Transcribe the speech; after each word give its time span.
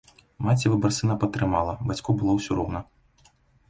Маці 0.45 0.71
выбар 0.75 0.95
сына 0.99 1.19
падтрымала, 1.25 1.79
бацьку 1.93 2.19
было 2.19 2.31
ўсё 2.43 2.51
роўна. 2.63 2.79